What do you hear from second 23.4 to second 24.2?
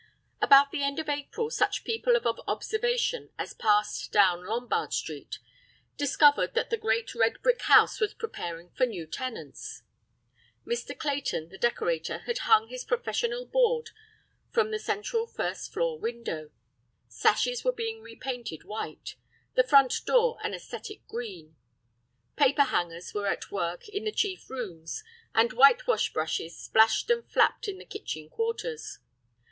work in the